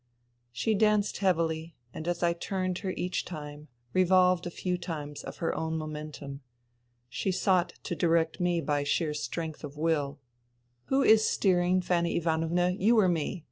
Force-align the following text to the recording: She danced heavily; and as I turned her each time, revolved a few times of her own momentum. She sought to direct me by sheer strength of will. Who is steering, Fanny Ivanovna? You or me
She 0.51 0.73
danced 0.73 1.17
heavily; 1.17 1.75
and 1.93 2.07
as 2.07 2.23
I 2.23 2.33
turned 2.33 2.79
her 2.79 2.89
each 2.89 3.23
time, 3.23 3.67
revolved 3.93 4.47
a 4.47 4.49
few 4.49 4.75
times 4.75 5.23
of 5.23 5.37
her 5.37 5.53
own 5.55 5.77
momentum. 5.77 6.41
She 7.07 7.31
sought 7.31 7.73
to 7.83 7.95
direct 7.95 8.39
me 8.39 8.61
by 8.61 8.83
sheer 8.83 9.13
strength 9.13 9.63
of 9.63 9.77
will. 9.77 10.19
Who 10.85 11.03
is 11.03 11.29
steering, 11.29 11.81
Fanny 11.83 12.17
Ivanovna? 12.17 12.71
You 12.71 12.97
or 12.97 13.09
me 13.09 13.39